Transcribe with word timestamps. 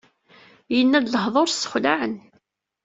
Yenna-d 0.75 1.07
lehdur 1.13 1.47
sexlaɛen. 1.49 2.13